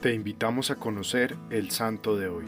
Te 0.00 0.14
invitamos 0.14 0.70
a 0.70 0.76
conocer 0.76 1.36
el 1.50 1.70
santo 1.70 2.16
de 2.16 2.28
hoy. 2.28 2.46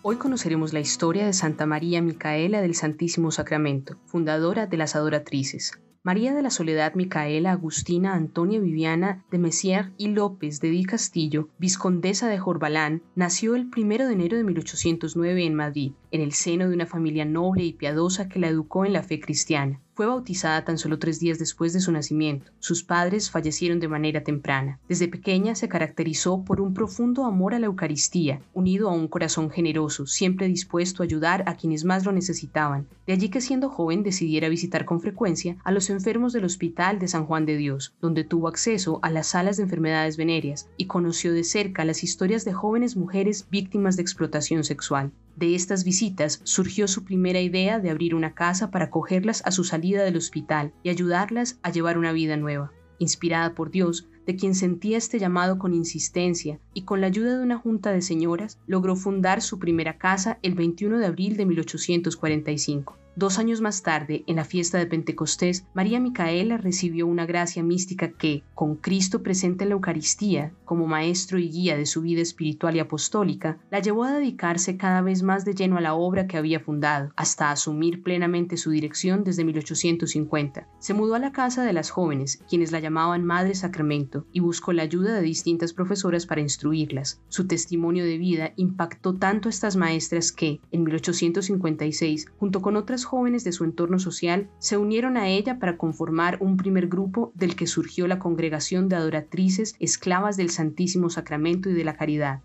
Hoy 0.00 0.16
conoceremos 0.16 0.72
la 0.72 0.80
historia 0.80 1.26
de 1.26 1.34
Santa 1.34 1.66
María 1.66 2.00
Micaela 2.00 2.62
del 2.62 2.74
Santísimo 2.74 3.30
Sacramento, 3.32 3.98
fundadora 4.06 4.66
de 4.66 4.78
las 4.78 4.96
Adoratrices. 4.96 5.78
María 6.02 6.32
de 6.32 6.40
la 6.40 6.48
Soledad 6.48 6.94
Micaela 6.94 7.52
Agustina 7.52 8.14
Antonia 8.14 8.60
Viviana 8.60 9.26
de 9.30 9.36
Messier 9.36 9.92
y 9.98 10.08
López 10.08 10.60
de 10.60 10.70
Di 10.70 10.84
Castillo, 10.84 11.50
viscondesa 11.58 12.28
de 12.28 12.38
Jorbalán, 12.38 13.02
nació 13.14 13.56
el 13.56 13.68
1 13.76 14.06
de 14.06 14.12
enero 14.14 14.38
de 14.38 14.44
1809 14.44 15.44
en 15.44 15.54
Madrid, 15.54 15.92
en 16.12 16.22
el 16.22 16.32
seno 16.32 16.66
de 16.66 16.74
una 16.74 16.86
familia 16.86 17.26
noble 17.26 17.64
y 17.64 17.74
piadosa 17.74 18.30
que 18.30 18.38
la 18.38 18.48
educó 18.48 18.86
en 18.86 18.94
la 18.94 19.02
fe 19.02 19.20
cristiana. 19.20 19.82
Fue 19.98 20.06
bautizada 20.06 20.64
tan 20.64 20.78
solo 20.78 21.00
tres 21.00 21.18
días 21.18 21.40
después 21.40 21.72
de 21.72 21.80
su 21.80 21.90
nacimiento. 21.90 22.52
Sus 22.60 22.84
padres 22.84 23.32
fallecieron 23.32 23.80
de 23.80 23.88
manera 23.88 24.22
temprana. 24.22 24.78
Desde 24.88 25.08
pequeña 25.08 25.56
se 25.56 25.68
caracterizó 25.68 26.44
por 26.44 26.60
un 26.60 26.72
profundo 26.72 27.24
amor 27.24 27.52
a 27.52 27.58
la 27.58 27.66
Eucaristía, 27.66 28.40
unido 28.54 28.88
a 28.88 28.92
un 28.92 29.08
corazón 29.08 29.50
generoso, 29.50 30.06
siempre 30.06 30.46
dispuesto 30.46 31.02
a 31.02 31.06
ayudar 31.06 31.42
a 31.46 31.56
quienes 31.56 31.84
más 31.84 32.04
lo 32.04 32.12
necesitaban. 32.12 32.86
De 33.08 33.12
allí 33.12 33.28
que 33.28 33.40
siendo 33.40 33.70
joven 33.70 34.04
decidiera 34.04 34.48
visitar 34.48 34.84
con 34.84 35.00
frecuencia 35.00 35.56
a 35.64 35.72
los 35.72 35.90
enfermos 35.90 36.32
del 36.32 36.44
Hospital 36.44 37.00
de 37.00 37.08
San 37.08 37.26
Juan 37.26 37.44
de 37.44 37.56
Dios, 37.56 37.92
donde 38.00 38.22
tuvo 38.22 38.46
acceso 38.46 39.00
a 39.02 39.10
las 39.10 39.26
salas 39.26 39.56
de 39.56 39.64
enfermedades 39.64 40.16
venéreas 40.16 40.68
y 40.76 40.86
conoció 40.86 41.32
de 41.32 41.42
cerca 41.42 41.84
las 41.84 42.04
historias 42.04 42.44
de 42.44 42.52
jóvenes 42.52 42.96
mujeres 42.96 43.48
víctimas 43.50 43.96
de 43.96 44.02
explotación 44.02 44.62
sexual. 44.62 45.10
De 45.38 45.54
estas 45.54 45.84
visitas 45.84 46.40
surgió 46.42 46.88
su 46.88 47.04
primera 47.04 47.40
idea 47.40 47.78
de 47.78 47.90
abrir 47.90 48.16
una 48.16 48.34
casa 48.34 48.72
para 48.72 48.86
acogerlas 48.86 49.40
a 49.46 49.52
su 49.52 49.62
salida 49.62 50.02
del 50.02 50.16
hospital 50.16 50.74
y 50.82 50.90
ayudarlas 50.90 51.60
a 51.62 51.70
llevar 51.70 51.96
una 51.96 52.10
vida 52.10 52.36
nueva. 52.36 52.72
Inspirada 52.98 53.54
por 53.54 53.70
Dios, 53.70 54.08
de 54.28 54.36
quien 54.36 54.54
sentía 54.54 54.98
este 54.98 55.18
llamado 55.18 55.58
con 55.58 55.72
insistencia 55.72 56.60
y 56.74 56.82
con 56.82 57.00
la 57.00 57.06
ayuda 57.06 57.38
de 57.38 57.42
una 57.42 57.56
junta 57.56 57.92
de 57.92 58.02
señoras, 58.02 58.58
logró 58.66 58.94
fundar 58.94 59.40
su 59.40 59.58
primera 59.58 59.96
casa 59.96 60.38
el 60.42 60.52
21 60.52 60.98
de 60.98 61.06
abril 61.06 61.38
de 61.38 61.46
1845. 61.46 62.98
Dos 63.18 63.40
años 63.40 63.60
más 63.60 63.82
tarde, 63.82 64.22
en 64.28 64.36
la 64.36 64.44
fiesta 64.44 64.78
de 64.78 64.86
Pentecostés, 64.86 65.64
María 65.74 65.98
Micaela 65.98 66.56
recibió 66.56 67.08
una 67.08 67.26
gracia 67.26 67.64
mística 67.64 68.12
que, 68.12 68.44
con 68.54 68.76
Cristo 68.76 69.24
presente 69.24 69.64
en 69.64 69.70
la 69.70 69.74
Eucaristía, 69.74 70.52
como 70.64 70.86
maestro 70.86 71.40
y 71.40 71.48
guía 71.48 71.76
de 71.76 71.84
su 71.84 72.00
vida 72.00 72.22
espiritual 72.22 72.76
y 72.76 72.78
apostólica, 72.78 73.58
la 73.72 73.80
llevó 73.80 74.04
a 74.04 74.12
dedicarse 74.12 74.76
cada 74.76 75.00
vez 75.00 75.24
más 75.24 75.44
de 75.44 75.54
lleno 75.54 75.78
a 75.78 75.80
la 75.80 75.94
obra 75.94 76.28
que 76.28 76.36
había 76.36 76.60
fundado, 76.60 77.10
hasta 77.16 77.50
asumir 77.50 78.04
plenamente 78.04 78.56
su 78.56 78.70
dirección 78.70 79.24
desde 79.24 79.44
1850. 79.44 80.68
Se 80.78 80.94
mudó 80.94 81.16
a 81.16 81.18
la 81.18 81.32
casa 81.32 81.64
de 81.64 81.72
las 81.72 81.90
jóvenes, 81.90 82.44
quienes 82.48 82.70
la 82.70 82.78
llamaban 82.78 83.24
Madre 83.24 83.56
Sacramento, 83.56 84.17
y 84.32 84.40
buscó 84.40 84.72
la 84.72 84.82
ayuda 84.82 85.14
de 85.14 85.22
distintas 85.22 85.72
profesoras 85.72 86.26
para 86.26 86.40
instruirlas. 86.40 87.20
Su 87.28 87.46
testimonio 87.46 88.04
de 88.04 88.18
vida 88.18 88.52
impactó 88.56 89.14
tanto 89.14 89.48
a 89.48 89.50
estas 89.50 89.76
maestras 89.76 90.32
que, 90.32 90.60
en 90.70 90.84
1856, 90.84 92.26
junto 92.38 92.62
con 92.62 92.76
otras 92.76 93.04
jóvenes 93.04 93.44
de 93.44 93.52
su 93.52 93.64
entorno 93.64 93.98
social 93.98 94.48
se 94.58 94.76
unieron 94.76 95.16
a 95.16 95.28
ella 95.28 95.58
para 95.58 95.76
conformar 95.76 96.38
un 96.40 96.56
primer 96.56 96.88
grupo 96.88 97.32
del 97.34 97.56
que 97.56 97.66
surgió 97.66 98.06
la 98.06 98.18
Congregación 98.18 98.88
de 98.88 98.96
Adoratrices 98.96 99.74
Esclavas 99.78 100.36
del 100.36 100.50
Santísimo 100.50 101.10
Sacramento 101.10 101.70
y 101.70 101.74
de 101.74 101.84
la 101.84 101.96
Caridad. 101.96 102.40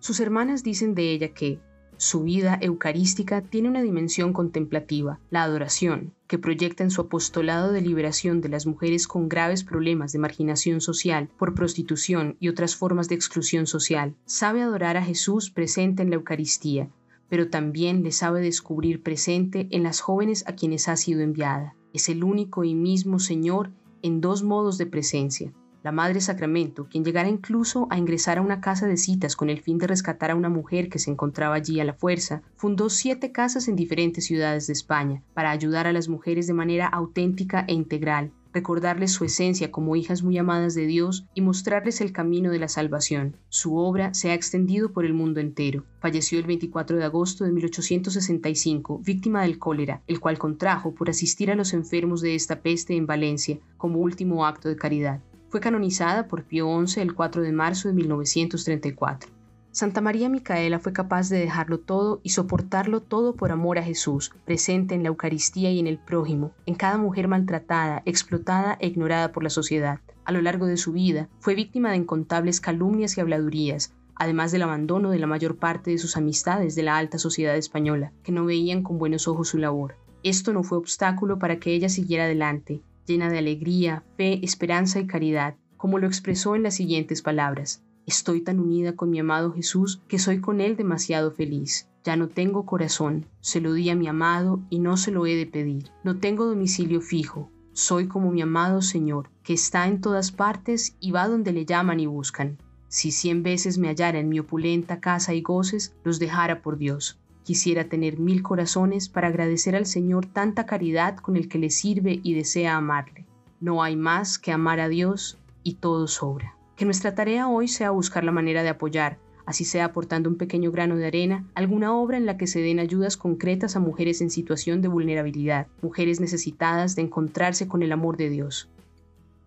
Sus 0.00 0.18
hermanas 0.20 0.62
dicen 0.64 0.94
de 0.94 1.12
ella 1.12 1.28
que 1.28 1.60
su 1.96 2.22
vida 2.22 2.58
eucarística 2.60 3.42
tiene 3.42 3.68
una 3.68 3.82
dimensión 3.82 4.32
contemplativa, 4.32 5.20
la 5.30 5.42
adoración, 5.42 6.14
que 6.26 6.38
proyecta 6.38 6.82
en 6.82 6.90
su 6.90 7.02
apostolado 7.02 7.72
de 7.72 7.80
liberación 7.80 8.40
de 8.40 8.48
las 8.48 8.66
mujeres 8.66 9.06
con 9.06 9.28
graves 9.28 9.64
problemas 9.64 10.12
de 10.12 10.18
marginación 10.18 10.80
social 10.80 11.28
por 11.38 11.54
prostitución 11.54 12.36
y 12.40 12.48
otras 12.48 12.74
formas 12.76 13.08
de 13.08 13.14
exclusión 13.14 13.66
social. 13.66 14.14
Sabe 14.24 14.62
adorar 14.62 14.96
a 14.96 15.04
Jesús 15.04 15.50
presente 15.50 16.02
en 16.02 16.10
la 16.10 16.16
Eucaristía, 16.16 16.90
pero 17.28 17.48
también 17.48 18.02
le 18.02 18.12
sabe 18.12 18.40
descubrir 18.40 19.02
presente 19.02 19.68
en 19.70 19.82
las 19.82 20.00
jóvenes 20.00 20.44
a 20.46 20.54
quienes 20.54 20.88
ha 20.88 20.96
sido 20.96 21.20
enviada. 21.20 21.74
Es 21.92 22.08
el 22.08 22.24
único 22.24 22.64
y 22.64 22.74
mismo 22.74 23.18
Señor 23.18 23.70
en 24.02 24.20
dos 24.20 24.42
modos 24.42 24.76
de 24.78 24.86
presencia. 24.86 25.52
La 25.82 25.90
Madre 25.90 26.20
Sacramento, 26.20 26.86
quien 26.88 27.04
llegara 27.04 27.28
incluso 27.28 27.88
a 27.90 27.98
ingresar 27.98 28.38
a 28.38 28.42
una 28.42 28.60
casa 28.60 28.86
de 28.86 28.96
citas 28.96 29.34
con 29.34 29.50
el 29.50 29.60
fin 29.60 29.78
de 29.78 29.88
rescatar 29.88 30.30
a 30.30 30.36
una 30.36 30.48
mujer 30.48 30.88
que 30.88 31.00
se 31.00 31.10
encontraba 31.10 31.56
allí 31.56 31.80
a 31.80 31.84
la 31.84 31.92
fuerza, 31.92 32.42
fundó 32.54 32.88
siete 32.88 33.32
casas 33.32 33.66
en 33.66 33.74
diferentes 33.74 34.24
ciudades 34.24 34.68
de 34.68 34.74
España 34.74 35.24
para 35.34 35.50
ayudar 35.50 35.88
a 35.88 35.92
las 35.92 36.08
mujeres 36.08 36.46
de 36.46 36.54
manera 36.54 36.86
auténtica 36.86 37.64
e 37.66 37.74
integral, 37.74 38.30
recordarles 38.52 39.10
su 39.10 39.24
esencia 39.24 39.72
como 39.72 39.96
hijas 39.96 40.22
muy 40.22 40.38
amadas 40.38 40.76
de 40.76 40.86
Dios 40.86 41.26
y 41.34 41.40
mostrarles 41.40 42.00
el 42.00 42.12
camino 42.12 42.52
de 42.52 42.60
la 42.60 42.68
salvación. 42.68 43.36
Su 43.48 43.76
obra 43.76 44.14
se 44.14 44.30
ha 44.30 44.34
extendido 44.34 44.92
por 44.92 45.04
el 45.04 45.14
mundo 45.14 45.40
entero. 45.40 45.84
Falleció 45.98 46.38
el 46.38 46.46
24 46.46 46.96
de 46.96 47.04
agosto 47.04 47.42
de 47.42 47.50
1865, 47.50 49.00
víctima 49.04 49.42
del 49.42 49.58
cólera, 49.58 50.00
el 50.06 50.20
cual 50.20 50.38
contrajo 50.38 50.94
por 50.94 51.10
asistir 51.10 51.50
a 51.50 51.56
los 51.56 51.72
enfermos 51.72 52.20
de 52.20 52.36
esta 52.36 52.60
peste 52.60 52.94
en 52.94 53.06
Valencia 53.06 53.58
como 53.78 53.98
último 53.98 54.46
acto 54.46 54.68
de 54.68 54.76
caridad. 54.76 55.20
Fue 55.52 55.60
canonizada 55.60 56.28
por 56.28 56.44
Pío 56.44 56.66
XI 56.86 57.02
el 57.02 57.14
4 57.14 57.42
de 57.42 57.52
marzo 57.52 57.88
de 57.88 57.92
1934. 57.92 59.30
Santa 59.70 60.00
María 60.00 60.30
Micaela 60.30 60.78
fue 60.78 60.94
capaz 60.94 61.28
de 61.28 61.40
dejarlo 61.40 61.78
todo 61.78 62.20
y 62.22 62.30
soportarlo 62.30 63.02
todo 63.02 63.36
por 63.36 63.52
amor 63.52 63.76
a 63.76 63.82
Jesús, 63.82 64.32
presente 64.46 64.94
en 64.94 65.02
la 65.02 65.10
Eucaristía 65.10 65.70
y 65.70 65.78
en 65.78 65.86
el 65.86 65.98
prójimo, 65.98 66.52
en 66.64 66.74
cada 66.74 66.96
mujer 66.96 67.28
maltratada, 67.28 68.00
explotada 68.06 68.78
e 68.80 68.86
ignorada 68.86 69.30
por 69.32 69.42
la 69.42 69.50
sociedad. 69.50 70.00
A 70.24 70.32
lo 70.32 70.40
largo 70.40 70.64
de 70.64 70.78
su 70.78 70.92
vida, 70.92 71.28
fue 71.38 71.54
víctima 71.54 71.90
de 71.90 71.98
incontables 71.98 72.58
calumnias 72.58 73.18
y 73.18 73.20
habladurías, 73.20 73.92
además 74.14 74.52
del 74.52 74.62
abandono 74.62 75.10
de 75.10 75.18
la 75.18 75.26
mayor 75.26 75.56
parte 75.58 75.90
de 75.90 75.98
sus 75.98 76.16
amistades 76.16 76.76
de 76.76 76.84
la 76.84 76.96
alta 76.96 77.18
sociedad 77.18 77.58
española, 77.58 78.10
que 78.22 78.32
no 78.32 78.46
veían 78.46 78.82
con 78.82 78.96
buenos 78.96 79.28
ojos 79.28 79.48
su 79.48 79.58
labor. 79.58 79.96
Esto 80.22 80.54
no 80.54 80.62
fue 80.62 80.78
obstáculo 80.78 81.38
para 81.38 81.58
que 81.58 81.74
ella 81.74 81.90
siguiera 81.90 82.24
adelante, 82.24 82.80
llena 83.06 83.28
de 83.28 83.38
alegría, 83.38 84.04
fe, 84.16 84.40
esperanza 84.44 85.00
y 85.00 85.06
caridad, 85.06 85.56
como 85.76 85.98
lo 85.98 86.06
expresó 86.06 86.54
en 86.56 86.62
las 86.62 86.74
siguientes 86.74 87.22
palabras. 87.22 87.82
Estoy 88.06 88.40
tan 88.40 88.58
unida 88.58 88.96
con 88.96 89.10
mi 89.10 89.20
amado 89.20 89.52
Jesús 89.52 90.00
que 90.08 90.18
soy 90.18 90.40
con 90.40 90.60
Él 90.60 90.76
demasiado 90.76 91.30
feliz. 91.30 91.88
Ya 92.04 92.16
no 92.16 92.28
tengo 92.28 92.66
corazón, 92.66 93.26
se 93.40 93.60
lo 93.60 93.72
di 93.74 93.88
a 93.90 93.94
mi 93.94 94.08
amado 94.08 94.60
y 94.70 94.80
no 94.80 94.96
se 94.96 95.12
lo 95.12 95.24
he 95.26 95.36
de 95.36 95.46
pedir. 95.46 95.90
No 96.02 96.18
tengo 96.18 96.46
domicilio 96.46 97.00
fijo, 97.00 97.50
soy 97.74 98.06
como 98.06 98.30
mi 98.30 98.42
amado 98.42 98.82
Señor, 98.82 99.30
que 99.42 99.54
está 99.54 99.86
en 99.86 100.00
todas 100.00 100.30
partes 100.32 100.96
y 101.00 101.10
va 101.10 101.28
donde 101.28 101.52
le 101.52 101.64
llaman 101.64 102.00
y 102.00 102.06
buscan. 102.06 102.58
Si 102.88 103.10
cien 103.10 103.42
veces 103.42 103.78
me 103.78 103.88
hallara 103.88 104.18
en 104.18 104.28
mi 104.28 104.38
opulenta 104.40 105.00
casa 105.00 105.32
y 105.32 105.40
goces, 105.40 105.94
los 106.04 106.18
dejara 106.18 106.60
por 106.60 106.76
Dios. 106.76 107.18
Quisiera 107.44 107.84
tener 107.84 108.18
mil 108.18 108.42
corazones 108.42 109.08
para 109.08 109.28
agradecer 109.28 109.74
al 109.74 109.86
Señor 109.86 110.26
tanta 110.26 110.64
caridad 110.66 111.16
con 111.16 111.36
el 111.36 111.48
que 111.48 111.58
le 111.58 111.70
sirve 111.70 112.20
y 112.22 112.34
desea 112.34 112.76
amarle. 112.76 113.26
No 113.60 113.82
hay 113.82 113.96
más 113.96 114.38
que 114.38 114.52
amar 114.52 114.78
a 114.80 114.88
Dios 114.88 115.38
y 115.62 115.74
todo 115.74 116.06
sobra. 116.06 116.56
Que 116.76 116.84
nuestra 116.84 117.14
tarea 117.14 117.48
hoy 117.48 117.68
sea 117.68 117.90
buscar 117.90 118.24
la 118.24 118.32
manera 118.32 118.62
de 118.62 118.68
apoyar, 118.68 119.18
así 119.44 119.64
sea 119.64 119.86
aportando 119.86 120.28
un 120.28 120.36
pequeño 120.36 120.70
grano 120.70 120.96
de 120.96 121.06
arena, 121.06 121.44
alguna 121.54 121.94
obra 121.94 122.16
en 122.16 122.26
la 122.26 122.36
que 122.36 122.46
se 122.46 122.60
den 122.60 122.78
ayudas 122.78 123.16
concretas 123.16 123.76
a 123.76 123.80
mujeres 123.80 124.20
en 124.20 124.30
situación 124.30 124.80
de 124.80 124.88
vulnerabilidad, 124.88 125.66
mujeres 125.82 126.20
necesitadas 126.20 126.96
de 126.96 127.02
encontrarse 127.02 127.68
con 127.68 127.82
el 127.82 127.92
amor 127.92 128.16
de 128.16 128.30
Dios. 128.30 128.68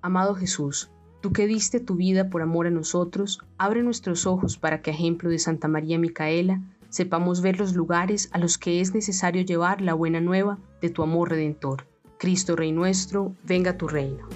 Amado 0.02 0.36
Jesús, 0.36 0.90
tú 1.22 1.32
que 1.32 1.48
diste 1.48 1.80
tu 1.80 1.96
vida 1.96 2.30
por 2.30 2.42
amor 2.42 2.68
a 2.68 2.72
nosotros, 2.72 3.40
abre 3.58 3.84
nuestros 3.84 4.28
ojos 4.28 4.58
para 4.58 4.82
que, 4.82 4.92
ejemplo 4.92 5.30
de 5.30 5.40
Santa 5.40 5.68
María 5.68 5.98
Micaela, 5.98 6.62
sepamos 6.90 7.42
ver 7.42 7.60
los 7.60 7.74
lugares 7.74 8.30
a 8.32 8.38
los 8.38 8.58
que 8.58 8.82
es 8.82 8.94
necesario 8.94 9.44
llevar 9.44 9.82
la 9.82 9.94
buena 9.94 10.22
nueva 10.22 10.58
de 10.82 10.90
tu 10.90 11.04
amor 11.04 11.30
redentor. 11.30 11.88
Cristo 12.18 12.56
Rey 12.56 12.72
nuestro, 12.72 13.36
venga 13.44 13.78
tu 13.78 13.88
reino. 13.88 14.28